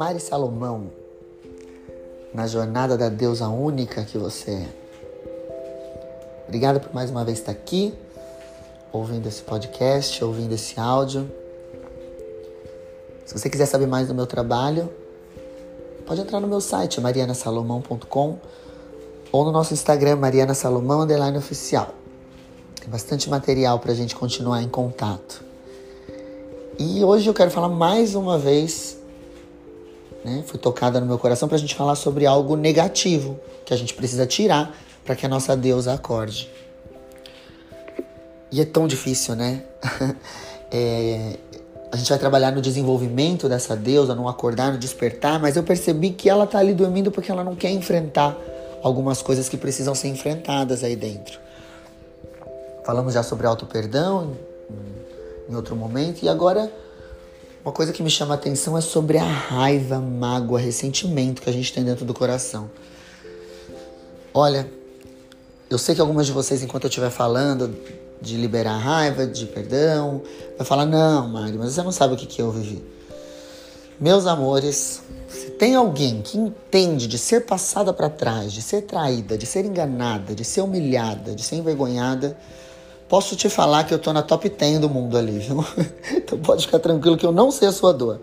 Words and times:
Mari 0.00 0.18
Salomão 0.18 0.90
na 2.32 2.46
jornada 2.46 2.96
da 2.96 3.10
deusa 3.10 3.48
única 3.48 4.02
que 4.02 4.16
você 4.16 4.52
é. 4.52 4.68
Obrigada 6.48 6.80
por 6.80 6.94
mais 6.94 7.10
uma 7.10 7.22
vez 7.22 7.38
estar 7.38 7.52
aqui, 7.52 7.92
ouvindo 8.94 9.28
esse 9.28 9.42
podcast, 9.42 10.24
ouvindo 10.24 10.54
esse 10.54 10.80
áudio. 10.80 11.30
Se 13.26 13.38
você 13.38 13.50
quiser 13.50 13.66
saber 13.66 13.86
mais 13.86 14.08
do 14.08 14.14
meu 14.14 14.26
trabalho, 14.26 14.90
pode 16.06 16.22
entrar 16.22 16.40
no 16.40 16.48
meu 16.48 16.62
site 16.62 16.98
marianasalomão.com 16.98 18.38
ou 19.30 19.44
no 19.44 19.52
nosso 19.52 19.74
Instagram 19.74 20.16
Mariana 20.16 20.54
Salomão 20.54 21.06
oficial. 21.36 21.90
Tem 22.80 22.88
bastante 22.88 23.28
material 23.28 23.78
para 23.78 23.92
a 23.92 23.94
gente 23.94 24.16
continuar 24.16 24.62
em 24.62 24.68
contato. 24.70 25.44
E 26.78 27.04
hoje 27.04 27.28
eu 27.28 27.34
quero 27.34 27.50
falar 27.50 27.68
mais 27.68 28.14
uma 28.14 28.38
vez, 28.38 28.99
né, 30.24 30.42
foi 30.46 30.58
tocada 30.58 31.00
no 31.00 31.06
meu 31.06 31.18
coração 31.18 31.48
para 31.48 31.56
a 31.56 31.60
gente 31.60 31.74
falar 31.74 31.94
sobre 31.94 32.26
algo 32.26 32.56
negativo 32.56 33.38
que 33.64 33.72
a 33.72 33.76
gente 33.76 33.94
precisa 33.94 34.26
tirar 34.26 34.74
para 35.04 35.16
que 35.16 35.24
a 35.24 35.28
nossa 35.28 35.56
deusa 35.56 35.94
acorde. 35.94 36.50
E 38.52 38.60
é 38.60 38.64
tão 38.64 38.86
difícil, 38.86 39.34
né? 39.34 39.62
é, 40.70 41.36
a 41.92 41.96
gente 41.96 42.08
vai 42.08 42.18
trabalhar 42.18 42.52
no 42.52 42.60
desenvolvimento 42.60 43.48
dessa 43.48 43.76
deusa, 43.76 44.14
no 44.14 44.28
acordar, 44.28 44.72
no 44.72 44.78
despertar, 44.78 45.40
mas 45.40 45.56
eu 45.56 45.62
percebi 45.62 46.10
que 46.10 46.28
ela 46.28 46.46
tá 46.46 46.58
ali 46.58 46.74
dormindo 46.74 47.10
porque 47.10 47.30
ela 47.30 47.42
não 47.42 47.56
quer 47.56 47.70
enfrentar 47.70 48.36
algumas 48.82 49.22
coisas 49.22 49.48
que 49.48 49.56
precisam 49.56 49.94
ser 49.94 50.08
enfrentadas 50.08 50.84
aí 50.84 50.96
dentro. 50.96 51.38
Falamos 52.84 53.14
já 53.14 53.22
sobre 53.22 53.46
auto-perdão, 53.46 54.36
em 55.48 55.54
outro 55.54 55.74
momento. 55.76 56.22
E 56.22 56.28
agora, 56.28 56.70
uma 57.64 57.72
coisa 57.72 57.92
que 57.92 58.02
me 58.02 58.10
chama 58.10 58.34
a 58.34 58.36
atenção 58.36 58.76
é 58.76 58.80
sobre 58.80 59.18
a 59.18 59.24
raiva, 59.24 59.98
mágoa, 59.98 60.58
ressentimento 60.58 61.42
que 61.42 61.50
a 61.50 61.52
gente 61.52 61.72
tem 61.72 61.84
dentro 61.84 62.04
do 62.04 62.14
coração. 62.14 62.70
Olha, 64.32 64.70
eu 65.68 65.76
sei 65.76 65.94
que 65.94 66.00
algumas 66.00 66.26
de 66.26 66.32
vocês, 66.32 66.62
enquanto 66.62 66.84
eu 66.84 66.88
estiver 66.88 67.10
falando 67.10 67.76
de 68.20 68.36
liberar 68.36 68.78
raiva, 68.78 69.26
de 69.26 69.44
perdão, 69.46 70.22
vai 70.56 70.66
falar: 70.66 70.86
não, 70.86 71.28
Mário, 71.28 71.58
mas 71.58 71.74
você 71.74 71.82
não 71.82 71.92
sabe 71.92 72.14
o 72.14 72.16
que, 72.16 72.26
que 72.26 72.40
eu 72.40 72.50
vivi. 72.50 72.82
Meus 74.00 74.26
amores, 74.26 75.02
se 75.28 75.50
tem 75.50 75.74
alguém 75.74 76.22
que 76.22 76.38
entende 76.38 77.06
de 77.06 77.18
ser 77.18 77.44
passada 77.44 77.92
para 77.92 78.08
trás, 78.08 78.52
de 78.52 78.62
ser 78.62 78.82
traída, 78.82 79.36
de 79.36 79.44
ser 79.44 79.66
enganada, 79.66 80.34
de 80.34 80.44
ser 80.44 80.62
humilhada, 80.62 81.34
de 81.34 81.42
ser 81.42 81.56
envergonhada, 81.56 82.36
Posso 83.10 83.34
te 83.34 83.48
falar 83.48 83.82
que 83.82 83.92
eu 83.92 83.98
tô 83.98 84.12
na 84.12 84.22
top 84.22 84.48
10 84.48 84.78
do 84.78 84.88
mundo 84.88 85.18
ali, 85.18 85.40
viu? 85.40 85.64
Então 86.14 86.38
pode 86.38 86.64
ficar 86.64 86.78
tranquilo 86.78 87.16
que 87.16 87.26
eu 87.26 87.32
não 87.32 87.50
sei 87.50 87.66
a 87.66 87.72
sua 87.72 87.92
dor. 87.92 88.20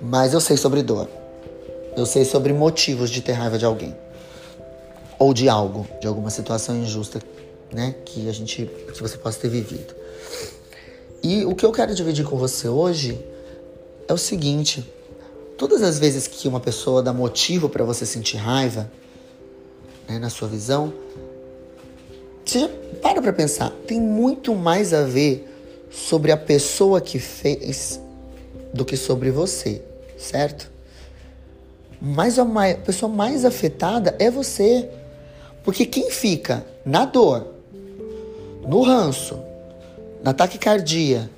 Mas 0.00 0.34
eu 0.34 0.42
sei 0.42 0.58
sobre 0.58 0.82
dor. 0.82 1.08
Eu 1.96 2.04
sei 2.04 2.26
sobre 2.26 2.52
motivos 2.52 3.08
de 3.08 3.22
ter 3.22 3.32
raiva 3.32 3.56
de 3.56 3.64
alguém. 3.64 3.96
Ou 5.18 5.32
de 5.32 5.48
algo, 5.48 5.88
de 6.02 6.06
alguma 6.06 6.28
situação 6.28 6.76
injusta, 6.76 7.18
né? 7.72 7.94
Que 8.04 8.28
a 8.28 8.32
gente. 8.32 8.66
que 8.66 9.00
você 9.00 9.16
possa 9.16 9.40
ter 9.40 9.48
vivido. 9.48 9.94
E 11.22 11.46
o 11.46 11.54
que 11.54 11.64
eu 11.64 11.72
quero 11.72 11.94
dividir 11.94 12.26
com 12.26 12.36
você 12.36 12.68
hoje 12.68 13.18
é 14.06 14.12
o 14.12 14.18
seguinte: 14.18 14.86
todas 15.56 15.80
as 15.80 15.98
vezes 15.98 16.26
que 16.26 16.46
uma 16.46 16.60
pessoa 16.60 17.02
dá 17.02 17.10
motivo 17.10 17.70
para 17.70 17.84
você 17.84 18.04
sentir 18.04 18.36
raiva, 18.36 18.92
né, 20.06 20.18
na 20.18 20.28
sua 20.28 20.46
visão, 20.46 20.92
você 22.46 22.60
já 22.60 22.68
para 23.02 23.20
pra 23.20 23.32
pensar, 23.32 23.70
tem 23.86 24.00
muito 24.00 24.54
mais 24.54 24.94
a 24.94 25.02
ver 25.02 25.46
sobre 25.90 26.30
a 26.30 26.36
pessoa 26.36 27.00
que 27.00 27.18
fez 27.18 28.00
do 28.72 28.84
que 28.84 28.96
sobre 28.96 29.30
você, 29.30 29.82
certo? 30.16 30.70
Mas 32.00 32.38
a 32.38 32.46
pessoa 32.84 33.10
mais 33.10 33.44
afetada 33.44 34.14
é 34.18 34.30
você. 34.30 34.88
Porque 35.64 35.84
quem 35.84 36.10
fica 36.10 36.64
na 36.84 37.04
dor, 37.04 37.46
no 38.66 38.82
ranço, 38.82 39.40
na 40.22 40.32
taquicardia, 40.32 41.28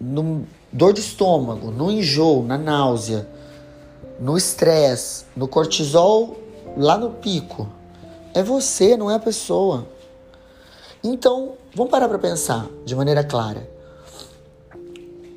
no 0.00 0.46
dor 0.72 0.92
de 0.92 1.00
estômago, 1.00 1.70
no 1.70 1.90
enjoo, 1.90 2.42
na 2.42 2.56
náusea, 2.56 3.28
no 4.18 4.36
estresse, 4.36 5.24
no 5.36 5.46
cortisol 5.46 6.38
lá 6.76 6.96
no 6.96 7.10
pico, 7.10 7.68
é 8.36 8.42
você, 8.42 8.98
não 8.98 9.10
é 9.10 9.14
a 9.14 9.18
pessoa. 9.18 9.86
Então, 11.02 11.54
vamos 11.74 11.90
parar 11.90 12.06
para 12.06 12.18
pensar 12.18 12.66
de 12.84 12.94
maneira 12.94 13.24
clara. 13.24 13.66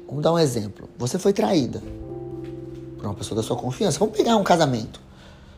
Vamos 0.05 0.21
dar 0.21 0.33
um 0.33 0.37
exemplo. 0.37 0.89
Você 0.97 1.17
foi 1.17 1.31
traída 1.31 1.81
por 2.97 3.05
uma 3.05 3.13
pessoa 3.13 3.37
da 3.37 3.47
sua 3.47 3.55
confiança. 3.55 3.97
Vamos 3.97 4.17
pegar 4.17 4.35
um 4.35 4.43
casamento. 4.43 4.99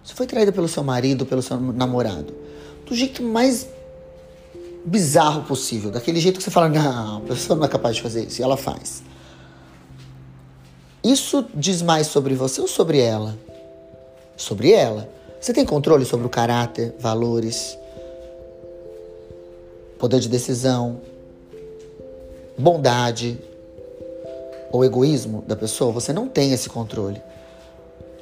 Você 0.04 0.14
foi 0.14 0.28
traída 0.28 0.52
pelo 0.52 0.68
seu 0.68 0.84
marido, 0.84 1.26
pelo 1.26 1.42
seu 1.42 1.60
namorado. 1.60 2.32
Do 2.86 2.94
jeito 2.94 3.24
mais 3.24 3.68
bizarro 4.86 5.42
possível. 5.42 5.90
Daquele 5.90 6.20
jeito 6.20 6.38
que 6.38 6.44
você 6.44 6.52
fala, 6.52 6.70
não, 6.70 7.18
a 7.18 7.22
pessoa 7.22 7.58
não 7.58 7.66
é 7.66 7.68
capaz 7.68 7.96
de 7.96 8.04
fazer 8.04 8.26
isso. 8.26 8.40
E 8.40 8.44
ela 8.44 8.56
faz. 8.56 9.02
Isso 11.04 11.44
diz 11.56 11.82
mais 11.82 12.06
sobre 12.06 12.36
você 12.36 12.62
ou 12.62 12.68
sobre 12.68 13.00
ela? 13.00 13.36
Sobre 14.38 14.72
ela. 14.72 15.10
Você 15.42 15.54
tem 15.54 15.66
controle 15.66 16.06
sobre 16.06 16.28
o 16.28 16.30
caráter, 16.30 16.94
valores, 17.00 17.76
poder 19.98 20.20
de 20.20 20.30
decisão, 20.30 21.02
bondade 22.56 23.40
ou 24.72 24.86
egoísmo 24.86 25.44
da 25.48 25.56
pessoa? 25.56 25.92
Você 25.94 26.14
não 26.14 26.28
tem 26.28 26.54
esse 26.54 26.70
controle. 26.70 27.20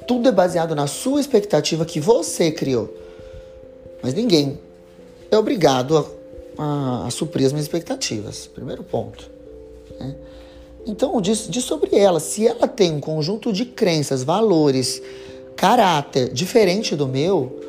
Tudo 0.08 0.30
é 0.30 0.32
baseado 0.32 0.74
na 0.74 0.86
sua 0.86 1.20
expectativa 1.20 1.84
que 1.84 2.00
você 2.00 2.50
criou. 2.50 2.90
Mas 4.02 4.14
ninguém 4.14 4.58
é 5.30 5.36
obrigado 5.36 5.98
a, 5.98 6.06
a, 6.56 7.06
a 7.06 7.10
suprir 7.10 7.44
as 7.44 7.52
minhas 7.52 7.66
expectativas. 7.66 8.46
Primeiro 8.46 8.82
ponto. 8.82 9.30
Né? 10.00 10.16
Então, 10.86 11.20
diz, 11.20 11.46
diz 11.50 11.64
sobre 11.64 11.94
ela. 11.98 12.18
Se 12.18 12.46
ela 12.46 12.66
tem 12.66 12.90
um 12.92 13.00
conjunto 13.00 13.52
de 13.52 13.66
crenças, 13.66 14.22
valores, 14.22 15.02
caráter 15.60 16.32
diferente 16.32 16.96
do 16.96 17.06
meu, 17.06 17.60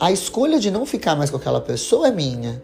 a 0.00 0.10
escolha 0.10 0.58
de 0.58 0.70
não 0.70 0.86
ficar 0.86 1.14
mais 1.14 1.28
com 1.28 1.36
aquela 1.36 1.60
pessoa 1.60 2.08
é 2.08 2.10
minha. 2.10 2.62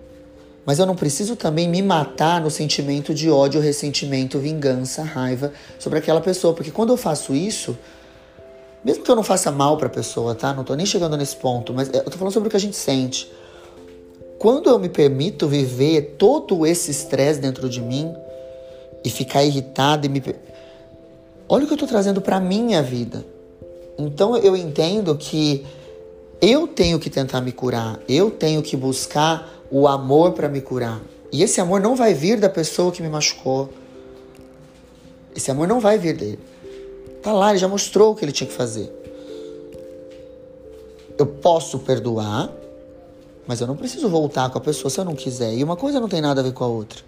Mas 0.65 0.79
eu 0.79 0.87
não 0.87 0.97
preciso 0.97 1.37
também 1.37 1.69
me 1.69 1.83
matar 1.83 2.41
no 2.41 2.51
sentimento 2.51 3.13
de 3.13 3.29
ódio, 3.29 3.61
ressentimento, 3.61 4.39
vingança, 4.39 5.03
raiva 5.03 5.53
sobre 5.79 5.99
aquela 5.99 6.23
pessoa, 6.23 6.55
porque 6.55 6.71
quando 6.71 6.89
eu 6.89 6.97
faço 6.97 7.35
isso, 7.35 7.77
mesmo 8.83 9.05
que 9.05 9.11
eu 9.11 9.15
não 9.15 9.23
faça 9.23 9.51
mal 9.51 9.77
para 9.77 9.89
a 9.89 9.91
pessoa, 9.91 10.35
tá? 10.35 10.55
Não 10.55 10.65
tô 10.65 10.75
nem 10.75 10.87
chegando 10.87 11.19
nesse 11.19 11.37
ponto, 11.37 11.75
mas 11.75 11.91
eu 11.93 12.05
tô 12.05 12.13
falando 12.13 12.33
sobre 12.33 12.47
o 12.47 12.51
que 12.51 12.57
a 12.57 12.61
gente 12.61 12.77
sente. 12.77 13.31
Quando 14.39 14.71
eu 14.71 14.79
me 14.79 14.89
permito 14.89 15.47
viver 15.49 16.17
todo 16.17 16.65
esse 16.65 16.91
estresse 16.91 17.41
dentro 17.41 17.69
de 17.69 17.83
mim 17.83 18.11
e 19.05 19.11
ficar 19.11 19.45
irritado 19.45 20.07
e 20.07 20.09
me 20.09 20.23
Olha 21.47 21.65
o 21.65 21.67
que 21.67 21.75
eu 21.75 21.79
tô 21.79 21.87
trazendo 21.87 22.23
para 22.23 22.41
minha 22.41 22.83
vida. 22.83 23.23
Então 24.01 24.37
eu 24.37 24.57
entendo 24.57 25.17
que 25.17 25.67
eu 26.41 26.67
tenho 26.67 26.99
que 26.99 27.11
tentar 27.11 27.41
me 27.41 27.53
curar, 27.53 28.01
eu 28.09 28.31
tenho 28.31 28.63
que 28.63 28.77
buscar 28.77 29.47
o 29.71 29.87
amor 29.87 30.33
para 30.33 30.49
me 30.49 30.61
curar. 30.61 31.01
E 31.31 31.43
esse 31.43 31.61
amor 31.61 31.81
não 31.81 31.95
vai 31.95 32.15
vir 32.15 32.41
da 32.41 32.49
pessoa 32.49 32.91
que 32.91 33.03
me 33.03 33.09
machucou. 33.09 33.71
Esse 35.37 35.51
amor 35.51 35.69
não 35.69 35.79
vai 35.79 35.99
vir 35.99 36.17
dele. 36.17 36.41
Tá 37.23 37.33
lá, 37.33 37.51
ele 37.51 37.59
já 37.59 37.69
mostrou 37.69 38.13
o 38.13 38.17
que 38.17 38.25
ele 38.25 38.33
tinha 38.33 38.49
que 38.49 38.55
fazer. 38.55 38.91
Eu 41.19 41.27
posso 41.27 41.79
perdoar, 41.81 42.51
mas 43.47 43.61
eu 43.61 43.67
não 43.67 43.77
preciso 43.77 44.09
voltar 44.09 44.49
com 44.51 44.57
a 44.57 44.61
pessoa 44.61 44.91
se 44.91 44.99
eu 44.99 45.05
não 45.05 45.15
quiser. 45.15 45.55
E 45.55 45.63
uma 45.63 45.77
coisa 45.77 46.01
não 46.01 46.09
tem 46.09 46.21
nada 46.21 46.41
a 46.41 46.45
ver 46.45 46.53
com 46.53 46.65
a 46.65 46.67
outra. 46.67 47.01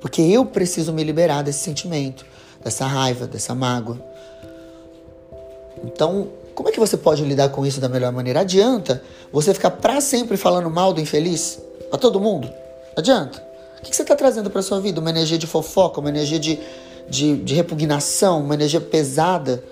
Porque 0.00 0.20
eu 0.20 0.44
preciso 0.44 0.92
me 0.92 1.02
liberar 1.02 1.42
desse 1.42 1.60
sentimento, 1.60 2.26
dessa 2.62 2.86
raiva, 2.86 3.26
dessa 3.26 3.54
mágoa. 3.54 3.98
Então, 5.84 6.28
como 6.54 6.68
é 6.68 6.72
que 6.72 6.78
você 6.78 6.96
pode 6.96 7.24
lidar 7.24 7.48
com 7.48 7.66
isso 7.66 7.80
da 7.80 7.88
melhor 7.88 8.12
maneira? 8.12 8.40
Adianta 8.40 9.02
você 9.32 9.52
ficar 9.52 9.70
para 9.70 10.00
sempre 10.00 10.36
falando 10.36 10.70
mal 10.70 10.92
do 10.92 11.00
infeliz? 11.00 11.60
Pra 11.90 11.98
todo 11.98 12.20
mundo? 12.20 12.48
Adianta. 12.96 13.42
O 13.78 13.82
que 13.82 13.94
você 13.94 14.02
está 14.02 14.14
trazendo 14.14 14.48
para 14.48 14.62
sua 14.62 14.80
vida? 14.80 15.00
Uma 15.00 15.10
energia 15.10 15.36
de 15.36 15.46
fofoca, 15.46 16.00
uma 16.00 16.08
energia 16.08 16.38
de, 16.38 16.58
de, 17.08 17.36
de 17.36 17.54
repugnação, 17.54 18.40
uma 18.40 18.54
energia 18.54 18.80
pesada? 18.80 19.62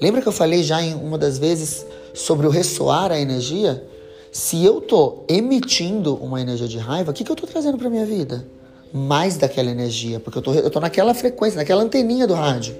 Lembra 0.00 0.20
que 0.20 0.28
eu 0.28 0.32
falei 0.32 0.62
já 0.62 0.82
em 0.82 0.94
uma 0.94 1.16
das 1.16 1.38
vezes 1.38 1.86
sobre 2.12 2.46
o 2.46 2.50
ressoar 2.50 3.10
a 3.10 3.18
energia? 3.18 3.82
Se 4.30 4.64
eu 4.64 4.80
tô 4.80 5.24
emitindo 5.28 6.16
uma 6.16 6.40
energia 6.40 6.66
de 6.66 6.76
raiva, 6.76 7.12
o 7.12 7.14
que, 7.14 7.22
que 7.22 7.30
eu 7.30 7.36
tô 7.36 7.46
trazendo 7.46 7.78
para 7.78 7.88
minha 7.88 8.04
vida? 8.04 8.44
Mais 8.92 9.36
daquela 9.36 9.70
energia, 9.70 10.18
porque 10.18 10.38
eu 10.38 10.42
tô, 10.42 10.52
eu 10.52 10.70
tô 10.70 10.80
naquela 10.80 11.14
frequência, 11.14 11.56
naquela 11.56 11.82
anteninha 11.82 12.26
do 12.26 12.34
rádio. 12.34 12.76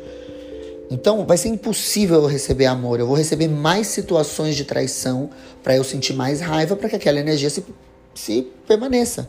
Então 0.94 1.26
vai 1.26 1.37
ser 1.37 1.49
impossível 1.49 2.23
eu 2.23 2.29
receber 2.29 2.67
amor. 2.67 3.00
Eu 3.00 3.06
vou 3.08 3.17
receber 3.17 3.49
mais 3.49 3.88
situações 3.88 4.55
de 4.55 4.64
traição 4.64 5.29
para 5.61 5.75
eu 5.75 5.82
sentir 5.82 6.14
mais 6.14 6.41
raiva 6.41 6.76
para 6.76 6.88
que 6.88 6.94
aquela 6.94 7.19
energia 7.19 7.50
se, 7.50 7.64
se 8.14 8.46
permaneça. 8.64 9.29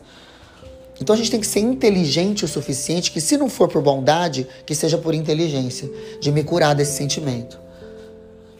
Então 1.00 1.12
a 1.12 1.16
gente 1.18 1.28
tem 1.28 1.40
que 1.40 1.46
ser 1.46 1.58
inteligente 1.58 2.44
o 2.44 2.48
suficiente 2.48 3.10
que, 3.10 3.20
se 3.20 3.36
não 3.36 3.50
for 3.50 3.68
por 3.68 3.82
bondade, 3.82 4.46
que 4.64 4.76
seja 4.76 4.96
por 4.96 5.12
inteligência, 5.12 5.90
de 6.20 6.30
me 6.30 6.44
curar 6.44 6.72
desse 6.72 6.96
sentimento, 6.96 7.58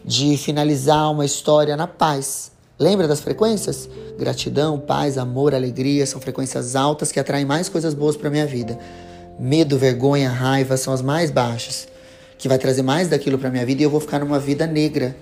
de 0.03 0.37
finalizar 0.37 1.09
uma 1.09 1.25
história 1.25 1.77
na 1.77 1.87
paz. 1.87 2.51
Lembra 2.77 3.07
das 3.07 3.21
frequências? 3.21 3.89
Gratidão, 4.19 4.77
paz, 4.77 5.17
amor, 5.17 5.55
alegria 5.55 6.05
são 6.05 6.19
frequências 6.19 6.75
altas 6.75 7.09
que 7.09 7.21
atraem 7.21 7.45
mais 7.45 7.69
coisas 7.69 7.93
boas 7.93 8.17
para 8.17 8.29
minha 8.29 8.45
vida. 8.45 8.77
Medo, 9.39 9.77
vergonha, 9.77 10.29
raiva 10.29 10.75
são 10.75 10.93
as 10.93 11.01
mais 11.01 11.31
baixas, 11.31 11.87
que 12.37 12.47
vai 12.47 12.57
trazer 12.57 12.81
mais 12.81 13.07
daquilo 13.07 13.37
para 13.37 13.49
minha 13.49 13.65
vida 13.65 13.81
e 13.81 13.85
eu 13.85 13.89
vou 13.89 13.99
ficar 13.99 14.19
numa 14.19 14.39
vida 14.39 14.67
negra, 14.67 15.17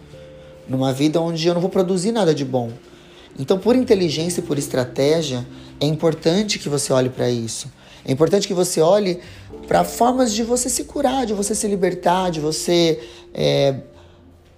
numa 0.68 0.92
vida 0.92 1.22
onde 1.22 1.48
eu 1.48 1.54
não 1.54 1.62
vou 1.62 1.70
produzir 1.70 2.12
nada 2.12 2.34
de 2.34 2.44
bom. 2.44 2.72
Então, 3.38 3.58
por 3.58 3.76
inteligência 3.76 4.40
e 4.40 4.44
por 4.44 4.58
estratégia, 4.58 5.46
é 5.80 5.86
importante 5.86 6.58
que 6.58 6.70
você 6.70 6.94
olhe 6.94 7.10
para 7.10 7.30
isso. 7.30 7.70
É 8.06 8.12
importante 8.12 8.48
que 8.48 8.54
você 8.54 8.80
olhe 8.82 9.20
para 9.68 9.84
formas 9.84 10.34
de 10.34 10.44
você 10.44 10.70
se 10.70 10.84
curar, 10.84 11.26
de 11.26 11.34
você 11.34 11.56
se 11.56 11.68
libertar, 11.68 12.30
de 12.30 12.40
você 12.40 13.02
é, 13.34 13.82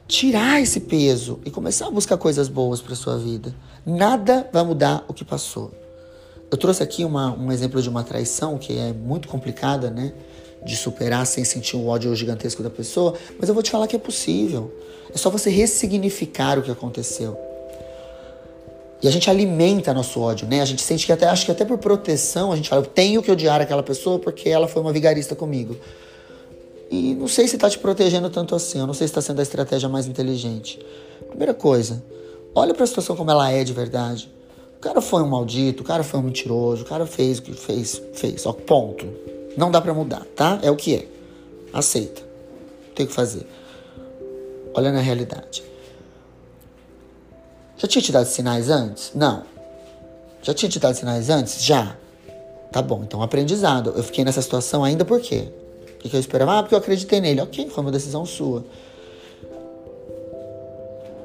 tirar 0.08 0.62
esse 0.62 0.82
peso 0.82 1.40
e 1.46 1.50
começar 1.50 1.88
a 1.88 1.92
buscar 1.92 2.18
coisas 2.18 2.48
boas 2.48 2.82
para 2.82 2.94
sua 2.94 3.18
vida. 3.18 3.56
Nada 3.86 4.48
vai 4.52 4.64
mudar 4.64 5.06
o 5.08 5.14
que 5.14 5.24
passou. 5.24 5.72
Eu 6.52 6.58
trouxe 6.58 6.84
aqui 6.84 7.04
uma, 7.04 7.34
um 7.34 7.52
exemplo 7.52 7.82
de 7.82 7.90
uma 7.90 8.04
traição 8.04 8.58
que 8.58 8.78
é 8.78 8.94
muito 8.94 9.28
complicada, 9.28 9.90
né? 9.90 10.14
De 10.66 10.76
superar 10.76 11.26
sem 11.26 11.44
sentir 11.44 11.76
o 11.76 11.88
ódio 11.88 12.14
gigantesco 12.16 12.62
da 12.62 12.70
pessoa, 12.70 13.14
mas 13.40 13.48
eu 13.48 13.54
vou 13.54 13.64
te 13.64 13.72
falar 13.72 13.88
que 13.88 13.96
é 13.96 14.00
possível. 14.00 14.72
É 15.14 15.18
só 15.18 15.30
você 15.30 15.50
ressignificar 15.50 16.60
o 16.60 16.62
que 16.62 16.72
aconteceu. 16.72 17.38
E 19.02 19.08
a 19.08 19.12
gente 19.12 19.30
alimenta 19.30 19.94
nosso 19.94 20.20
ódio, 20.20 20.48
né? 20.48 20.62
A 20.62 20.66
gente 20.66 20.82
sente 20.82 21.06
que 21.06 21.12
até, 21.12 21.28
acho 21.28 21.46
que 21.46 21.52
até 21.52 21.64
por 21.64 21.78
proteção, 21.78 22.52
a 22.52 22.56
gente 22.56 22.68
fala, 22.68 22.82
eu 22.82 22.86
tenho 22.86 23.22
que 23.22 23.32
odiar 23.32 23.62
aquela 23.62 23.84
pessoa 23.84 24.18
porque 24.18 24.50
ela 24.50 24.68
foi 24.68 24.82
uma 24.82 24.92
vigarista 24.92 25.36
comigo. 25.36 25.78
E 26.90 27.14
não 27.14 27.28
sei 27.28 27.48
se 27.48 27.56
está 27.56 27.70
te 27.70 27.78
protegendo 27.78 28.30
tanto 28.30 28.56
assim, 28.56 28.80
eu 28.80 28.88
não 28.88 28.94
sei 28.94 29.08
se 29.08 29.12
está 29.12 29.22
sendo 29.22 29.40
a 29.40 29.44
estratégia 29.44 29.88
mais 29.88 30.08
inteligente. 30.08 30.80
Primeira 31.28 31.54
coisa, 31.54 32.04
olha 32.56 32.74
para 32.74 32.86
a 32.86 32.88
situação 32.88 33.16
como 33.16 33.30
ela 33.30 33.52
é 33.52 33.64
de 33.64 33.74
verdade. 33.74 34.32
O 34.78 34.80
cara 34.80 35.02
foi 35.02 35.22
um 35.22 35.28
maldito, 35.28 35.84
o 35.84 35.86
cara 35.86 36.04
foi 36.04 36.20
um 36.20 36.24
mentiroso, 36.24 36.84
o 36.84 36.86
cara 36.86 37.06
fez 37.06 37.40
o 37.40 37.44
que 37.44 37.54
fez, 37.54 38.02
fez, 38.14 38.46
ó, 38.46 38.54
ponto. 38.54 39.06
Não 39.58 39.72
dá 39.72 39.82
para 39.82 39.92
mudar, 39.92 40.24
tá? 40.36 40.60
É 40.62 40.70
o 40.70 40.76
que 40.76 40.96
é. 40.96 41.08
Aceita. 41.74 42.22
Tem 42.94 43.08
que 43.08 43.12
fazer. 43.12 43.48
Olha 44.72 44.92
na 44.92 45.00
realidade. 45.00 45.64
Já 47.76 47.88
tinha 47.88 48.02
te 48.02 48.12
dado 48.12 48.28
sinais 48.28 48.70
antes? 48.70 49.12
Não. 49.16 49.44
Já 50.44 50.54
tinha 50.54 50.70
te 50.70 50.80
dado 50.80 50.94
sinais 50.94 51.32
antes? 51.32 51.64
Já. 51.64 51.98
Tá 52.72 52.84
bom, 52.84 53.02
então 53.04 53.24
aprendizado. 53.24 53.94
Eu 53.96 54.04
fiquei 54.04 54.24
nessa 54.24 54.44
situação 54.44 54.84
ainda 54.84 55.04
por 55.04 55.20
quê? 55.20 55.50
O 55.96 56.10
que, 56.10 56.16
eu 56.16 56.20
esperava? 56.20 56.60
Ah, 56.60 56.62
porque 56.62 56.76
eu 56.76 56.80
acreditei 56.80 57.20
nele. 57.20 57.42
Ok, 57.42 57.68
foi 57.70 57.84
uma 57.84 57.92
decisão 57.92 58.26
sua. 58.28 58.64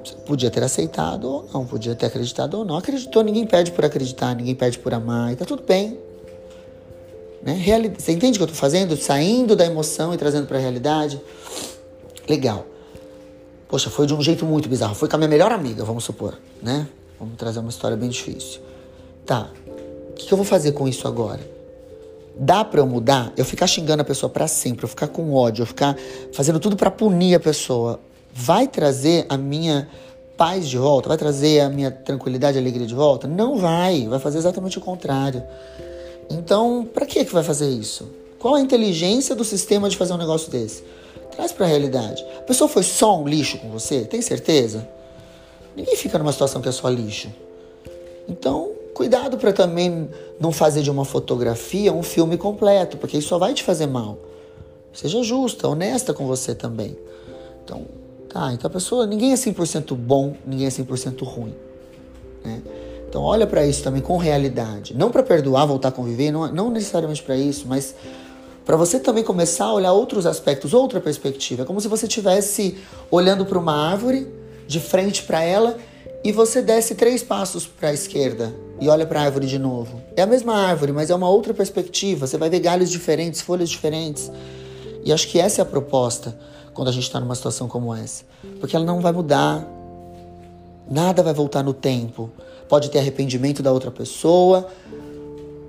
Você 0.03 0.15
podia 0.27 0.51
ter 0.51 0.63
aceitado 0.63 1.25
ou 1.25 1.49
não, 1.53 1.67
podia 1.67 1.95
ter 1.95 2.07
acreditado 2.07 2.55
ou 2.55 2.65
não. 2.65 2.77
Acreditou, 2.77 3.23
ninguém 3.23 3.47
perde 3.47 3.71
por 3.73 3.85
acreditar, 3.85 4.35
ninguém 4.35 4.55
perde 4.55 4.79
por 4.79 4.95
amar, 4.95 5.33
e 5.33 5.37
tá 5.37 5.45
tudo 5.45 5.63
bem. 5.63 5.99
Né? 7.43 7.55
Reali 7.55 7.93
Você 7.99 8.13
entende 8.13 8.37
o 8.37 8.39
que 8.39 8.45
eu 8.45 8.49
tô 8.49 8.55
fazendo? 8.55 8.97
Saindo 8.97 9.57
da 9.57 9.67
emoção 9.67 10.15
e 10.15 10.17
trazendo 10.17 10.47
para 10.47 10.59
a 10.59 10.61
realidade? 10.61 11.21
Legal. 12.29 12.67
Poxa, 13.69 13.91
foi 13.91 14.07
de 14.07 14.15
um 14.15 14.23
jeito 14.23 14.45
muito 14.47 14.69
bizarro. 14.69 14.95
Foi 14.95 15.09
com 15.09 15.17
a 15.17 15.19
minha 15.19 15.29
melhor 15.29 15.51
amiga, 15.51 15.85
vamos 15.85 16.05
supor, 16.05 16.39
né? 16.63 16.87
Vamos 17.19 17.37
trazer 17.37 17.59
uma 17.59 17.71
história 17.71 17.97
bem 17.97 18.11
difícil. 18.11 18.61
Tá. 19.25 19.51
O 20.11 20.13
que, 20.15 20.27
que 20.27 20.33
eu 20.33 20.37
vou 20.37 20.45
fazer 20.45 20.73
com 20.73 20.87
isso 20.87 21.09
agora? 21.09 21.41
Dá 22.39 22.65
para 22.65 22.81
eu 22.81 22.87
mudar? 22.87 23.33
Eu 23.37 23.45
ficar 23.45 23.67
xingando 23.67 24.03
a 24.03 24.05
pessoa 24.05 24.31
para 24.31 24.47
sempre, 24.47 24.85
eu 24.85 24.89
ficar 24.89 25.09
com 25.09 25.33
ódio, 25.33 25.63
eu 25.63 25.67
ficar 25.67 25.97
fazendo 26.33 26.61
tudo 26.61 26.77
para 26.77 26.91
punir 26.91 27.35
a 27.35 27.41
pessoa, 27.41 28.01
vai 28.33 28.69
trazer 28.69 29.27
a 29.29 29.37
minha 29.37 29.89
paz 30.37 30.69
de 30.69 30.79
volta? 30.79 31.09
Vai 31.09 31.19
trazer 31.19 31.61
a 31.61 31.69
minha 31.69 31.91
tranquilidade 31.91 32.59
e 32.59 32.61
alegria 32.61 32.87
de 32.87 32.95
volta? 32.95 33.27
Não 33.27 33.59
vai, 33.59 34.07
vai 34.07 34.19
fazer 34.19 34.39
exatamente 34.39 34.79
o 34.79 34.81
contrário. 34.81 35.43
Então, 36.31 36.89
para 36.93 37.07
que 37.07 37.25
que 37.25 37.33
vai 37.33 37.43
fazer 37.43 37.69
isso? 37.69 38.09
Qual 38.39 38.55
a 38.55 38.61
inteligência 38.61 39.35
do 39.35 39.45
sistema 39.45 39.89
de 39.89 39.97
fazer 39.97 40.13
um 40.13 40.19
negócio 40.19 40.51
desse? 40.51 40.83
Traz 41.31 41.53
para 41.53 41.67
a 41.67 41.69
realidade. 41.69 42.25
A 42.39 42.43
pessoa 42.43 42.69
foi 42.69 42.83
só 42.83 43.21
um 43.21 43.29
lixo 43.29 43.59
com 43.59 43.71
você? 43.71 44.03
Tem 44.03 44.21
certeza? 44.21 44.89
Ninguém 45.77 45.97
fica 45.97 46.19
numa 46.19 46.33
situação 46.33 46.61
que 46.61 46.69
é 46.69 46.73
só 46.73 46.89
lixo. 46.89 47.29
Então, 48.29 48.73
cuidado 48.95 49.39
para 49.39 49.53
também 49.53 50.09
não 50.39 50.53
fazer 50.53 50.83
de 50.83 50.91
uma 50.91 51.05
fotografia 51.05 51.93
um 51.93 52.03
filme 52.03 52.37
completo, 52.37 52.97
porque 52.97 53.17
isso 53.17 53.29
só 53.29 53.39
vai 53.39 53.55
te 53.55 53.63
fazer 53.63 53.87
mal. 53.87 54.19
Seja 54.93 55.23
justa, 55.23 55.69
honesta 55.69 56.13
com 56.13 56.27
você 56.27 56.55
também. 56.55 56.97
Então, 57.65 57.87
tá, 58.29 58.53
então 58.53 58.69
a 58.69 58.71
pessoa, 58.71 59.07
ninguém 59.07 59.33
é 59.33 59.37
100% 59.37 59.95
bom, 59.95 60.35
ninguém 60.47 60.67
é 60.67 60.71
100% 60.71 61.25
ruim, 61.25 61.55
né? 62.45 62.61
Então, 63.13 63.25
olha 63.25 63.47
para 63.47 63.67
isso 63.67 63.83
também 63.83 64.01
com 64.01 64.17
realidade. 64.17 64.97
Não 64.97 65.11
para 65.11 65.23
perdoar, 65.23 65.67
voltar 65.67 65.89
a 65.89 65.93
conviver, 65.93 66.31
não, 66.31 66.51
não 66.51 66.71
necessariamente 66.71 67.23
para 67.23 67.37
isso, 67.37 67.67
mas 67.69 67.95
para 68.65 68.75
você 68.75 68.99
também 68.99 69.23
começar 69.23 69.67
a 69.67 69.75
olhar 69.75 69.93
outros 69.93 70.25
aspectos, 70.25 70.73
outra 70.73 70.99
perspectiva. 70.99 71.61
É 71.61 71.67
como 71.67 71.79
se 71.79 71.89
você 71.89 72.07
estivesse 72.07 72.79
olhando 73.11 73.45
para 73.45 73.59
uma 73.59 73.75
árvore, 73.75 74.27
de 74.67 74.81
frente 74.81 75.25
para 75.25 75.43
ela, 75.43 75.77
e 76.25 76.33
você 76.33 76.63
desce 76.63 76.95
três 76.95 77.23
passos 77.23 77.67
para 77.67 77.91
a 77.91 77.93
esquerda 77.93 78.51
e 78.81 78.89
olha 78.89 79.05
para 79.05 79.21
a 79.21 79.25
árvore 79.25 79.47
de 79.47 79.59
novo. 79.59 80.01
É 80.17 80.23
a 80.23 80.27
mesma 80.27 80.55
árvore, 80.55 80.93
mas 80.93 81.11
é 81.11 81.15
uma 81.15 81.29
outra 81.29 81.53
perspectiva. 81.53 82.27
Você 82.27 82.39
vai 82.39 82.49
ver 82.49 82.61
galhos 82.61 82.91
diferentes, 82.91 83.43
folhas 83.43 83.69
diferentes. 83.69 84.33
E 85.05 85.13
acho 85.13 85.29
que 85.29 85.39
essa 85.39 85.61
é 85.61 85.63
a 85.63 85.67
proposta 85.67 86.35
quando 86.73 86.89
a 86.89 86.93
gente 86.93 87.05
está 87.05 87.21
numa 87.21 87.35
situação 87.35 87.69
como 87.69 87.95
essa. 87.95 88.25
Porque 88.59 88.75
ela 88.75 88.87
não 88.87 89.03
vai 89.03 89.13
mudar. 89.13 89.69
Nada 90.91 91.23
vai 91.23 91.35
voltar 91.35 91.63
no 91.63 91.75
tempo. 91.75 92.31
Pode 92.73 92.91
ter 92.91 93.01
arrependimento 93.01 93.63
da 93.63 93.71
outra 93.71 93.91
pessoa, 93.91 94.67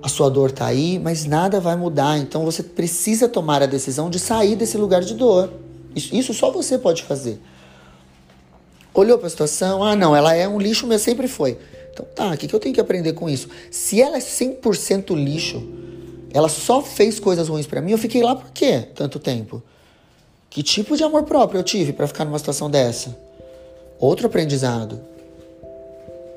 a 0.02 0.08
sua 0.08 0.30
dor 0.30 0.50
tá 0.50 0.64
aí, 0.64 0.98
mas 0.98 1.26
nada 1.26 1.60
vai 1.60 1.76
mudar. 1.76 2.16
Então 2.16 2.46
você 2.46 2.62
precisa 2.62 3.28
tomar 3.28 3.62
a 3.62 3.66
decisão 3.66 4.08
de 4.08 4.18
sair 4.18 4.56
desse 4.56 4.78
lugar 4.78 5.02
de 5.02 5.12
dor. 5.12 5.52
Isso, 5.94 6.16
isso 6.16 6.32
só 6.32 6.50
você 6.50 6.78
pode 6.78 7.02
fazer. 7.02 7.38
Olhou 8.94 9.18
para 9.18 9.26
a 9.26 9.30
situação, 9.30 9.84
ah, 9.84 9.94
não, 9.94 10.16
ela 10.16 10.34
é 10.34 10.48
um 10.48 10.58
lixo, 10.58 10.86
mas 10.86 11.02
sempre 11.02 11.28
foi. 11.28 11.58
Então 11.92 12.06
tá, 12.14 12.30
o 12.32 12.38
que, 12.38 12.48
que 12.48 12.54
eu 12.54 12.58
tenho 12.58 12.74
que 12.74 12.80
aprender 12.80 13.12
com 13.12 13.28
isso? 13.28 13.50
Se 13.70 14.00
ela 14.00 14.16
é 14.16 14.20
100% 14.20 15.14
lixo, 15.14 15.62
ela 16.32 16.48
só 16.48 16.80
fez 16.80 17.20
coisas 17.20 17.48
ruins 17.48 17.66
para 17.66 17.82
mim, 17.82 17.92
eu 17.92 17.98
fiquei 17.98 18.22
lá 18.22 18.34
por 18.34 18.50
quê 18.50 18.88
tanto 18.94 19.18
tempo? 19.18 19.62
Que 20.48 20.62
tipo 20.62 20.96
de 20.96 21.04
amor 21.04 21.24
próprio 21.24 21.58
eu 21.58 21.64
tive 21.64 21.92
para 21.92 22.06
ficar 22.06 22.24
numa 22.24 22.38
situação 22.38 22.70
dessa? 22.70 23.14
Outro 24.00 24.26
aprendizado. 24.26 25.12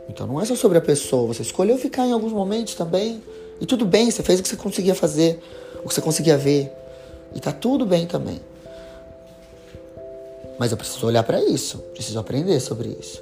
Então 0.10 0.26
não 0.26 0.40
é 0.42 0.46
só 0.46 0.56
sobre 0.56 0.78
a 0.78 0.82
pessoa, 0.82 1.28
você 1.28 1.42
escolheu 1.42 1.78
ficar 1.78 2.06
em 2.06 2.12
alguns 2.12 2.32
momentos 2.32 2.74
também. 2.76 3.22
E 3.60 3.66
tudo 3.66 3.86
bem, 3.86 4.10
você 4.10 4.24
fez 4.24 4.40
o 4.40 4.44
que 4.44 4.50
você 4.50 4.56
conseguia 4.56 4.96
fazer, 4.96 5.40
o 5.84 5.88
que 5.88 5.94
você 5.94 6.02
conseguia 6.02 6.38
ver. 6.38 6.72
E 7.36 7.40
tá 7.40 7.52
tudo 7.52 7.86
bem 7.86 8.06
também. 8.06 8.40
Mas 10.60 10.72
eu 10.72 10.78
preciso 10.78 11.06
olhar 11.06 11.24
para 11.24 11.44
isso, 11.44 11.80
preciso 11.94 12.20
aprender 12.20 12.60
sobre 12.60 12.90
isso. 13.00 13.22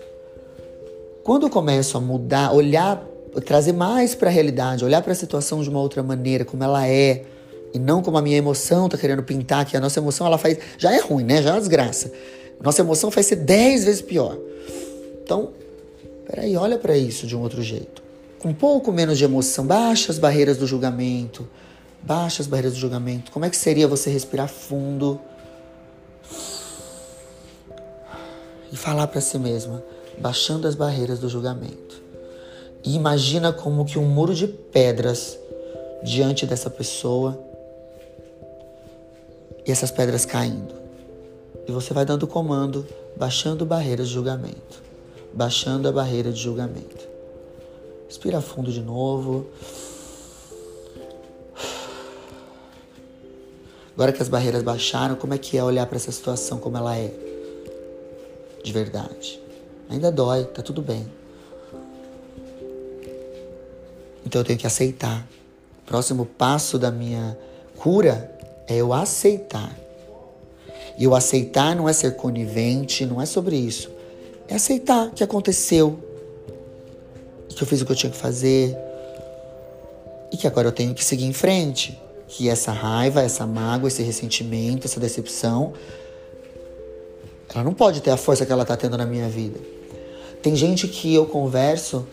Quando 1.24 1.48
eu 1.48 1.50
começo 1.50 1.98
a 1.98 2.02
mudar, 2.02 2.54
olhar, 2.54 3.04
trazer 3.46 3.74
mais 3.74 4.14
para 4.14 4.30
a 4.30 4.32
realidade, 4.32 4.86
olhar 4.86 5.02
para 5.02 5.12
a 5.12 5.16
situação 5.16 5.62
de 5.62 5.70
uma 5.70 5.80
outra 5.80 6.04
maneira, 6.04 6.46
como 6.46 6.64
ela 6.64 6.88
é, 6.88 7.24
e 7.74 7.80
não 7.80 8.02
como 8.02 8.18
a 8.18 8.22
minha 8.22 8.38
emoção 8.38 8.88
tá 8.88 8.98
querendo 8.98 9.24
pintar, 9.24 9.66
que 9.66 9.76
a 9.76 9.82
nossa 9.82 10.00
emoção 10.00 10.26
ela 10.28 10.38
faz, 10.38 10.58
já 10.78 10.94
é 10.94 11.00
ruim, 11.00 11.24
né? 11.24 11.42
Já 11.42 11.50
é 11.50 11.54
uma 11.54 11.60
desgraça. 11.60 12.12
Nossa 12.62 12.82
emoção 12.82 13.12
faz 13.12 13.26
ser 13.26 13.38
dez 13.38 13.84
vezes 13.84 14.02
pior. 14.02 14.38
Então, 15.24 15.52
peraí, 16.26 16.58
olha 16.58 16.78
para 16.78 16.98
isso 16.98 17.28
de 17.28 17.36
um 17.36 17.42
outro 17.42 17.62
jeito 17.62 18.06
com 18.46 18.50
um 18.50 18.54
pouco 18.54 18.92
menos 18.92 19.18
de 19.18 19.24
emoção, 19.24 19.66
baixa 19.66 20.12
as 20.12 20.20
barreiras 20.20 20.58
do 20.58 20.68
julgamento. 20.68 21.48
Baixa 22.04 22.44
as 22.44 22.48
barreiras 22.48 22.74
do 22.74 22.80
julgamento. 22.80 23.32
Como 23.32 23.44
é 23.44 23.50
que 23.50 23.58
seria 23.58 23.88
você 23.88 24.12
respirar 24.12 24.48
fundo 24.48 25.20
e 28.72 28.76
falar 28.76 29.08
para 29.08 29.20
si 29.20 29.40
mesma, 29.40 29.84
baixando 30.20 30.68
as 30.68 30.76
barreiras 30.76 31.18
do 31.18 31.28
julgamento. 31.28 32.00
E 32.84 32.96
imagina 32.96 33.52
como 33.52 33.84
que 33.84 33.98
um 33.98 34.06
muro 34.06 34.36
de 34.36 34.48
pedras 34.48 35.40
diante 36.04 36.46
dessa 36.46 36.70
pessoa 36.70 37.44
e 39.66 39.72
essas 39.72 39.90
pedras 39.90 40.24
caindo. 40.24 40.76
E 41.68 41.72
você 41.72 41.96
vai 41.96 42.06
dando 42.06 42.28
comando, 42.28 42.86
baixando 43.18 43.66
barreiras 43.66 44.10
de 44.10 44.14
julgamento, 44.14 44.84
baixando 45.36 45.88
a 45.90 45.92
barreira 45.92 46.32
de 46.32 46.42
julgamento. 46.42 47.08
Respira 48.08 48.40
fundo 48.40 48.72
de 48.72 48.82
novo. 48.82 49.48
Agora 53.94 54.12
que 54.12 54.22
as 54.22 54.30
barreiras 54.30 54.64
baixaram, 54.64 55.16
como 55.16 55.34
é 55.34 55.38
que 55.38 55.58
é 55.58 55.64
olhar 55.64 55.86
para 55.86 55.98
essa 55.98 56.12
situação 56.12 56.58
como 56.58 56.78
ela 56.78 56.98
é? 56.98 57.14
De 58.64 58.72
verdade. 58.72 59.40
Ainda 59.90 60.12
dói, 60.12 60.46
tá 60.46 60.62
tudo 60.62 60.82
bem. 60.82 61.06
Então 64.26 64.42
eu 64.42 64.46
tenho 64.46 64.58
que 64.58 64.68
aceitar. 64.68 65.28
próximo 65.86 66.26
passo 66.26 66.80
da 66.80 66.90
minha 66.90 67.38
cura 67.78 68.32
é 68.68 68.76
eu 68.78 68.92
aceitar. 68.92 69.78
E 70.98 71.06
o 71.06 71.14
aceitar 71.14 71.76
não 71.76 71.88
é 71.88 71.94
ser 71.94 72.16
conivente, 72.16 73.06
não 73.06 73.22
é 73.22 73.26
sobre 73.26 73.56
isso. 73.56 73.95
É 74.48 74.56
aceitar 74.56 75.12
que 75.12 75.24
aconteceu, 75.24 76.00
que 77.50 77.64
eu 77.64 77.68
fiz 77.68 77.82
o 77.82 77.86
que 77.86 77.92
eu 77.92 77.96
tinha 77.96 78.12
que 78.12 78.18
fazer 78.18 78.76
e 80.32 80.38
que 80.38 80.46
agora 80.46 80.68
eu 80.68 80.72
tenho 80.72 80.94
que 80.94 81.04
seguir 81.04 81.26
em 81.26 81.34
frente. 81.34 82.00
Que 82.28 82.50
essa 82.50 82.72
raiva, 82.72 83.22
essa 83.22 83.46
mágoa, 83.46 83.88
esse 83.88 84.04
ressentimento, 84.04 84.88
essa 84.88 85.00
decepção, 85.00 85.74
ela 87.54 87.64
não 87.64 87.74
pode 87.74 88.02
ter 88.02 88.12
a 88.12 88.18
força 88.18 88.46
que 88.46 88.52
ela 88.52 88.64
está 88.64 88.76
tendo 88.76 88.98
na 88.98 89.06
minha 89.06 89.30
vida. 89.30 89.60
Tem 90.42 90.56
gente 90.56 90.88
que 90.88 91.14
eu 91.14 91.26
converso 91.26 92.06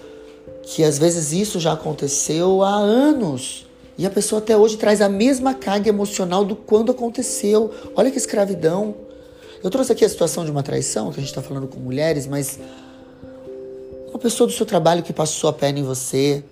que 0.63 0.85
às 0.85 0.99
vezes 0.99 1.33
isso 1.33 1.59
já 1.59 1.73
aconteceu 1.73 2.63
há 2.63 2.75
anos 2.75 3.67
e 3.99 4.07
a 4.07 4.11
pessoa 4.11 4.41
até 4.41 4.57
hoje 4.57 4.77
traz 4.77 5.01
a 5.01 5.09
mesma 5.09 5.55
carga 5.55 5.89
emocional 5.89 6.45
do 6.45 6.57
quando 6.57 6.93
aconteceu. 6.93 7.71
Olha 7.95 8.11
que 8.11 8.19
escravidão. 8.19 8.95
Eu 9.63 9.71
trouxe 9.71 9.93
aqui 9.93 10.05
a 10.05 10.09
situação 10.09 10.45
de 10.45 10.51
uma 10.51 10.63
traição, 10.63 11.13
que 11.13 11.21
a 11.21 11.23
gente 11.23 11.31
está 11.31 11.41
falando 11.41 11.69
com 11.69 11.79
mulheres, 11.79 12.27
mas 12.27 12.59
uma 14.09 14.19
pessoa 14.19 14.49
do 14.49 14.53
seu 14.53 14.67
trabalho 14.67 15.05
que 15.05 15.13
passou 15.13 15.49
a 15.49 15.53
perna 15.53 15.79
em 15.79 15.85
você, 15.85 16.43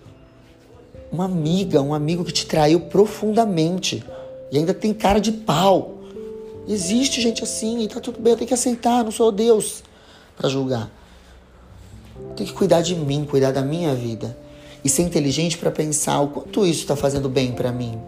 uma 1.10 1.24
amiga, 1.24 1.82
um 1.82 1.92
amigo 1.92 2.24
que 2.24 2.32
te 2.32 2.46
traiu 2.46 2.80
profundamente 2.82 4.04
e 4.52 4.58
ainda 4.58 4.72
tem 4.72 4.94
cara 4.94 5.18
de 5.18 5.32
pau. 5.32 5.98
Existe 6.68 7.20
gente 7.20 7.42
assim 7.42 7.82
e 7.82 7.88
tá 7.88 7.98
tudo 7.98 8.20
bem, 8.20 8.32
eu 8.32 8.36
tenho 8.36 8.46
que 8.46 8.54
aceitar, 8.54 9.02
não 9.02 9.10
sou 9.10 9.32
Deus 9.32 9.82
para 10.36 10.48
julgar. 10.48 10.88
Tenho 12.36 12.48
que 12.48 12.54
cuidar 12.54 12.80
de 12.80 12.94
mim, 12.94 13.26
cuidar 13.28 13.50
da 13.50 13.62
minha 13.62 13.92
vida 13.92 14.38
e 14.84 14.88
ser 14.88 15.02
inteligente 15.02 15.58
para 15.58 15.72
pensar 15.72 16.20
o 16.20 16.28
quanto 16.28 16.64
isso 16.64 16.82
está 16.82 16.94
fazendo 16.94 17.28
bem 17.28 17.50
para 17.52 17.72
mim. 17.72 18.00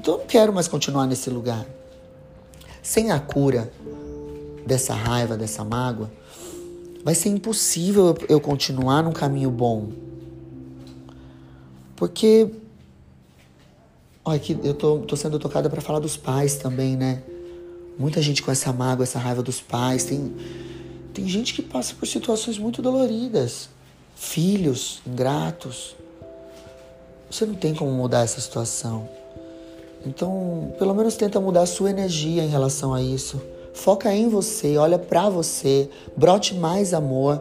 Então 0.00 0.14
eu 0.14 0.18
não 0.18 0.26
quero 0.26 0.52
mais 0.52 0.66
continuar 0.66 1.06
nesse 1.06 1.30
lugar. 1.30 1.64
Sem 2.82 3.10
a 3.10 3.20
cura 3.20 3.72
dessa 4.66 4.94
raiva, 4.94 5.36
dessa 5.36 5.64
mágoa, 5.64 6.10
vai 7.04 7.14
ser 7.14 7.28
impossível 7.28 8.16
eu 8.28 8.40
continuar 8.40 9.02
num 9.02 9.12
caminho 9.12 9.50
bom. 9.50 9.90
Porque 11.96 12.50
olha 14.24 14.38
que 14.38 14.58
eu 14.62 14.74
tô, 14.74 14.98
tô 14.98 15.16
sendo 15.16 15.38
tocada 15.38 15.70
para 15.70 15.80
falar 15.80 16.00
dos 16.00 16.16
pais 16.16 16.56
também, 16.56 16.96
né? 16.96 17.22
Muita 17.98 18.20
gente 18.20 18.42
com 18.42 18.50
essa 18.50 18.72
mágoa, 18.72 19.04
essa 19.04 19.18
raiva 19.18 19.42
dos 19.42 19.60
pais, 19.60 20.04
tem 20.04 20.34
tem 21.12 21.28
gente 21.28 21.52
que 21.52 21.60
passa 21.60 21.94
por 21.94 22.06
situações 22.06 22.58
muito 22.58 22.80
doloridas, 22.80 23.68
filhos 24.16 25.02
ingratos. 25.06 25.94
Você 27.30 27.44
não 27.44 27.54
tem 27.54 27.74
como 27.74 27.90
mudar 27.90 28.22
essa 28.22 28.40
situação. 28.40 29.08
Então, 30.04 30.74
pelo 30.78 30.94
menos 30.94 31.14
tenta 31.14 31.40
mudar 31.40 31.62
a 31.62 31.66
sua 31.66 31.90
energia 31.90 32.42
em 32.42 32.48
relação 32.48 32.92
a 32.92 33.00
isso. 33.00 33.40
Foca 33.72 34.12
em 34.12 34.28
você, 34.28 34.76
olha 34.76 34.98
para 34.98 35.28
você, 35.30 35.88
brote 36.16 36.54
mais 36.54 36.92
amor, 36.92 37.40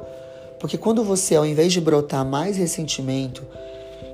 porque 0.59 0.77
quando 0.77 1.03
você, 1.03 1.35
ao 1.35 1.45
invés 1.45 1.73
de 1.73 1.81
brotar 1.81 2.25
mais 2.25 2.55
ressentimento 2.55 3.43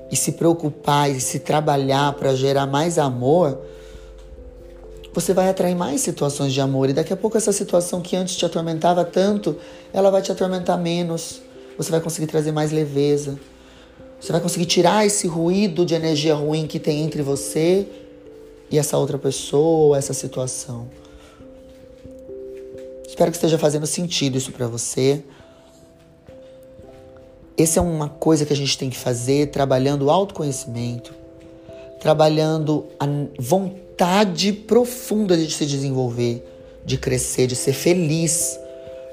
e 0.09 0.15
se 0.15 0.31
preocupar 0.31 1.11
e 1.11 1.19
se 1.19 1.39
trabalhar 1.39 2.13
para 2.13 2.33
gerar 2.33 2.65
mais 2.65 2.97
amor, 2.97 3.59
você 5.13 5.33
vai 5.33 5.49
atrair 5.49 5.75
mais 5.75 6.01
situações 6.01 6.53
de 6.53 6.61
amor 6.61 6.89
e 6.89 6.93
daqui 6.93 7.11
a 7.11 7.17
pouco 7.17 7.37
essa 7.37 7.51
situação 7.51 8.01
que 8.01 8.15
antes 8.15 8.35
te 8.35 8.45
atormentava 8.45 9.03
tanto, 9.03 9.57
ela 9.91 10.09
vai 10.09 10.21
te 10.21 10.31
atormentar 10.31 10.77
menos. 10.77 11.41
Você 11.77 11.91
vai 11.91 11.99
conseguir 11.99 12.27
trazer 12.27 12.51
mais 12.51 12.71
leveza. 12.71 13.37
Você 14.19 14.31
vai 14.31 14.41
conseguir 14.41 14.65
tirar 14.65 15.05
esse 15.05 15.27
ruído 15.27 15.85
de 15.85 15.93
energia 15.93 16.33
ruim 16.33 16.65
que 16.65 16.79
tem 16.79 17.03
entre 17.03 17.21
você 17.21 18.06
e 18.69 18.77
essa 18.77 18.97
outra 18.97 19.17
pessoa, 19.17 19.97
essa 19.97 20.13
situação. 20.13 20.87
Espero 23.07 23.31
que 23.31 23.37
esteja 23.37 23.57
fazendo 23.57 23.87
sentido 23.87 24.37
isso 24.37 24.51
para 24.51 24.67
você. 24.67 25.23
Essa 27.57 27.79
é 27.79 27.81
uma 27.81 28.09
coisa 28.09 28.45
que 28.45 28.53
a 28.53 28.55
gente 28.55 28.77
tem 28.77 28.89
que 28.89 28.97
fazer 28.97 29.47
trabalhando 29.47 30.05
o 30.05 30.11
autoconhecimento, 30.11 31.13
trabalhando 31.99 32.85
a 32.99 33.07
vontade 33.39 34.53
profunda 34.53 35.35
de 35.35 35.51
se 35.51 35.65
desenvolver, 35.65 36.45
de 36.85 36.97
crescer, 36.97 37.47
de 37.47 37.55
ser 37.55 37.73
feliz. 37.73 38.59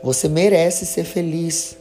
Você 0.02 0.28
merece 0.28 0.84
ser 0.84 1.04
feliz. 1.04 1.78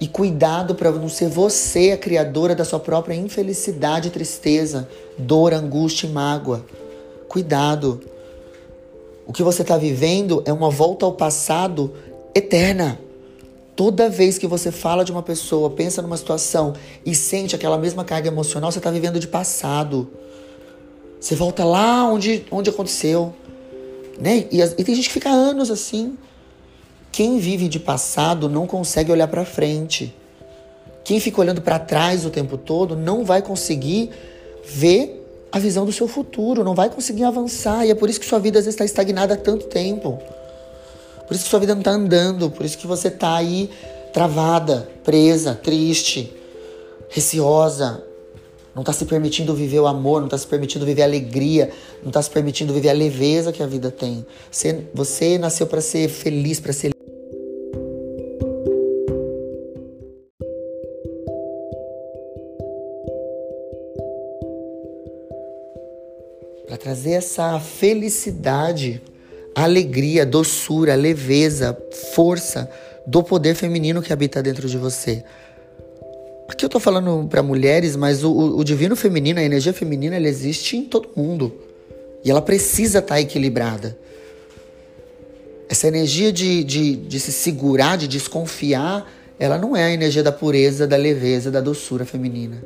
E 0.00 0.08
cuidado 0.08 0.74
para 0.74 0.90
não 0.90 1.08
ser 1.08 1.28
você 1.28 1.92
a 1.92 1.96
criadora 1.96 2.56
da 2.56 2.64
sua 2.64 2.80
própria 2.80 3.14
infelicidade, 3.14 4.10
tristeza, 4.10 4.88
dor, 5.16 5.54
angústia 5.54 6.08
e 6.08 6.10
mágoa. 6.10 6.66
Cuidado. 7.32 7.98
O 9.26 9.32
que 9.32 9.42
você 9.42 9.62
está 9.62 9.78
vivendo 9.78 10.42
é 10.44 10.52
uma 10.52 10.68
volta 10.68 11.06
ao 11.06 11.14
passado 11.14 11.90
eterna. 12.34 13.00
Toda 13.74 14.10
vez 14.10 14.36
que 14.36 14.46
você 14.46 14.70
fala 14.70 15.02
de 15.02 15.10
uma 15.10 15.22
pessoa, 15.22 15.70
pensa 15.70 16.02
numa 16.02 16.18
situação 16.18 16.74
e 17.06 17.14
sente 17.14 17.56
aquela 17.56 17.78
mesma 17.78 18.04
carga 18.04 18.28
emocional, 18.28 18.70
você 18.70 18.80
está 18.80 18.90
vivendo 18.90 19.18
de 19.18 19.26
passado. 19.26 20.10
Você 21.18 21.34
volta 21.34 21.64
lá 21.64 22.06
onde, 22.06 22.44
onde 22.50 22.68
aconteceu. 22.68 23.34
Né? 24.20 24.44
E, 24.52 24.60
e 24.60 24.84
tem 24.84 24.94
gente 24.94 25.08
que 25.08 25.14
fica 25.14 25.30
anos 25.30 25.70
assim. 25.70 26.18
Quem 27.10 27.38
vive 27.38 27.66
de 27.66 27.80
passado 27.80 28.46
não 28.46 28.66
consegue 28.66 29.10
olhar 29.10 29.28
para 29.28 29.46
frente. 29.46 30.14
Quem 31.02 31.18
fica 31.18 31.40
olhando 31.40 31.62
para 31.62 31.78
trás 31.78 32.26
o 32.26 32.30
tempo 32.30 32.58
todo 32.58 32.94
não 32.94 33.24
vai 33.24 33.40
conseguir 33.40 34.10
ver 34.66 35.21
a 35.52 35.58
visão 35.58 35.84
do 35.84 35.92
seu 35.92 36.08
futuro, 36.08 36.64
não 36.64 36.74
vai 36.74 36.88
conseguir 36.88 37.24
avançar. 37.24 37.86
E 37.86 37.90
é 37.90 37.94
por 37.94 38.08
isso 38.08 38.18
que 38.18 38.26
sua 38.26 38.38
vida 38.38 38.58
às 38.58 38.64
vezes 38.64 38.74
está 38.74 38.84
estagnada 38.84 39.34
há 39.34 39.36
tanto 39.36 39.66
tempo. 39.66 40.18
Por 41.28 41.34
isso 41.34 41.44
que 41.44 41.50
sua 41.50 41.60
vida 41.60 41.74
não 41.74 41.82
está 41.82 41.92
andando, 41.92 42.50
por 42.50 42.64
isso 42.64 42.78
que 42.78 42.86
você 42.86 43.08
está 43.08 43.36
aí 43.36 43.70
travada, 44.12 44.88
presa, 45.04 45.54
triste, 45.54 46.32
receosa, 47.08 48.02
não 48.74 48.82
está 48.82 48.92
se 48.92 49.04
permitindo 49.04 49.54
viver 49.54 49.80
o 49.80 49.86
amor, 49.86 50.20
não 50.20 50.26
está 50.26 50.38
se 50.38 50.46
permitindo 50.46 50.84
viver 50.86 51.02
a 51.02 51.04
alegria, 51.04 51.70
não 52.02 52.08
está 52.08 52.22
se 52.22 52.30
permitindo 52.30 52.72
viver 52.72 52.88
a 52.88 52.94
leveza 52.94 53.52
que 53.52 53.62
a 53.62 53.66
vida 53.66 53.90
tem. 53.90 54.26
Você, 54.50 54.86
você 54.94 55.38
nasceu 55.38 55.66
para 55.66 55.80
ser 55.80 56.08
feliz, 56.08 56.58
para 56.58 56.72
ser 56.72 56.92
essa 67.12 67.58
felicidade 67.60 69.00
alegria, 69.54 70.24
doçura, 70.24 70.94
leveza, 70.94 71.76
força 72.14 72.70
do 73.06 73.22
poder 73.22 73.54
feminino 73.54 74.02
que 74.02 74.12
habita 74.12 74.42
dentro 74.42 74.68
de 74.68 74.78
você. 74.78 75.22
Aqui 76.48 76.64
eu 76.64 76.68
tô 76.68 76.80
falando 76.80 77.26
para 77.28 77.42
mulheres, 77.42 77.96
mas 77.96 78.22
o, 78.24 78.56
o, 78.56 78.64
divino 78.64 78.94
feminino, 78.94 79.38
a 79.38 79.42
energia 79.42 79.72
feminina, 79.72 80.16
ela 80.16 80.28
existe 80.28 80.76
em 80.76 80.84
todo 80.84 81.08
mundo. 81.16 81.52
E 82.24 82.30
ela 82.30 82.42
precisa 82.42 82.98
estar 82.98 83.14
tá 83.14 83.20
equilibrada. 83.20 83.96
Essa 85.68 85.88
energia 85.88 86.30
de, 86.30 86.62
de, 86.62 86.96
de 86.96 87.20
se 87.20 87.32
segurar, 87.32 87.96
de 87.96 88.06
desconfiar, 88.06 89.10
ela 89.38 89.56
não 89.56 89.76
é 89.76 89.84
a 89.84 89.90
energia 89.90 90.22
da 90.22 90.30
pureza, 90.30 90.86
da 90.86 90.96
leveza, 90.96 91.50
da 91.50 91.60
doçura 91.60 92.04
feminina. 92.04 92.62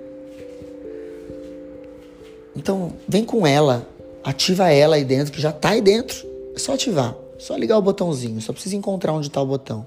Então, 2.57 2.95
vem 3.07 3.25
com 3.25 3.47
ela, 3.47 3.87
ativa 4.27 4.71
ela 4.71 4.97
aí 4.97 5.05
dentro, 5.05 5.33
que 5.33 5.41
já 5.41 5.53
tá 5.53 5.71
aí 5.71 5.81
dentro. 5.81 6.27
É 6.55 6.59
só 6.59 6.75
ativar, 6.75 7.15
só 7.39 7.57
ligar 7.57 7.79
o 7.79 7.83
botãozinho, 7.83 8.41
só 8.41 8.53
precisa 8.53 8.75
encontrar 8.75 9.13
onde 9.13 9.29
está 9.29 9.41
o 9.41 9.47
botão. 9.47 9.87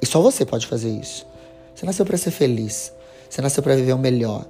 E 0.00 0.06
só 0.06 0.20
você 0.20 0.44
pode 0.44 0.66
fazer 0.66 0.90
isso. 0.90 1.26
Você 1.74 1.86
nasceu 1.86 2.04
para 2.04 2.16
ser 2.18 2.30
feliz. 2.30 2.92
Você 3.28 3.40
nasceu 3.40 3.62
para 3.62 3.74
viver 3.74 3.92
o 3.94 3.98
melhor. 3.98 4.44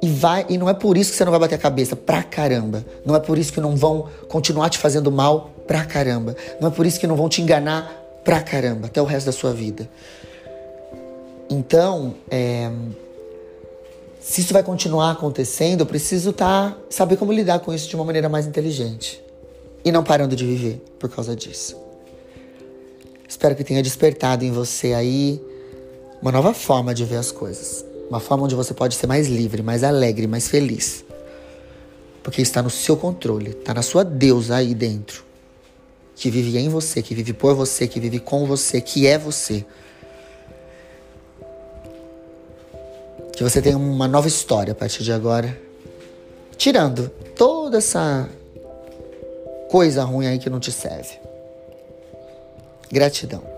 E 0.00 0.08
vai, 0.08 0.46
e 0.48 0.56
não 0.56 0.68
é 0.68 0.74
por 0.74 0.96
isso 0.96 1.10
que 1.10 1.16
você 1.16 1.24
não 1.24 1.32
vai 1.32 1.40
bater 1.40 1.56
a 1.56 1.58
cabeça 1.58 1.96
pra 1.96 2.22
caramba. 2.22 2.84
Não 3.04 3.16
é 3.16 3.20
por 3.20 3.36
isso 3.36 3.52
que 3.52 3.60
não 3.60 3.74
vão 3.74 4.08
continuar 4.28 4.70
te 4.70 4.78
fazendo 4.78 5.10
mal 5.10 5.50
pra 5.66 5.84
caramba. 5.84 6.36
Não 6.60 6.68
é 6.68 6.70
por 6.70 6.86
isso 6.86 7.00
que 7.00 7.06
não 7.06 7.16
vão 7.16 7.28
te 7.28 7.42
enganar 7.42 7.92
pra 8.24 8.40
caramba 8.40 8.86
até 8.86 9.02
o 9.02 9.04
resto 9.04 9.26
da 9.26 9.32
sua 9.32 9.52
vida. 9.52 9.88
Então, 11.50 12.14
é, 12.30 12.70
se 14.28 14.42
isso 14.42 14.52
vai 14.52 14.62
continuar 14.62 15.12
acontecendo, 15.12 15.80
eu 15.80 15.86
preciso 15.86 16.34
tá, 16.34 16.76
saber 16.90 17.16
como 17.16 17.32
lidar 17.32 17.60
com 17.60 17.72
isso 17.72 17.88
de 17.88 17.96
uma 17.96 18.04
maneira 18.04 18.28
mais 18.28 18.46
inteligente 18.46 19.24
e 19.82 19.90
não 19.90 20.04
parando 20.04 20.36
de 20.36 20.44
viver 20.44 20.84
por 20.98 21.08
causa 21.08 21.34
disso. 21.34 21.74
Espero 23.26 23.56
que 23.56 23.64
tenha 23.64 23.82
despertado 23.82 24.44
em 24.44 24.52
você 24.52 24.92
aí 24.92 25.42
uma 26.20 26.30
nova 26.30 26.52
forma 26.52 26.94
de 26.94 27.06
ver 27.06 27.16
as 27.16 27.32
coisas. 27.32 27.82
Uma 28.10 28.20
forma 28.20 28.44
onde 28.44 28.54
você 28.54 28.74
pode 28.74 28.96
ser 28.96 29.06
mais 29.06 29.28
livre, 29.28 29.62
mais 29.62 29.82
alegre, 29.82 30.26
mais 30.26 30.46
feliz. 30.46 31.06
Porque 32.22 32.42
está 32.42 32.62
no 32.62 32.68
seu 32.68 32.98
controle, 32.98 33.52
está 33.52 33.72
na 33.72 33.82
sua 33.82 34.04
deusa 34.04 34.56
aí 34.56 34.74
dentro. 34.74 35.24
Que 36.14 36.30
vive 36.30 36.58
em 36.58 36.68
você, 36.68 37.00
que 37.00 37.14
vive 37.14 37.32
por 37.32 37.54
você, 37.54 37.88
que 37.88 37.98
vive 37.98 38.20
com 38.20 38.44
você, 38.44 38.78
que 38.78 39.06
é 39.06 39.16
você. 39.16 39.64
Que 43.38 43.44
você 43.44 43.62
tenha 43.62 43.76
uma 43.76 44.08
nova 44.08 44.26
história 44.26 44.72
a 44.72 44.74
partir 44.74 45.04
de 45.04 45.12
agora. 45.12 45.56
tirando 46.56 47.08
toda 47.36 47.78
essa 47.78 48.28
coisa 49.70 50.02
ruim 50.02 50.26
aí 50.26 50.40
que 50.40 50.50
não 50.50 50.58
te 50.58 50.72
serve. 50.72 51.20
Gratidão. 52.90 53.57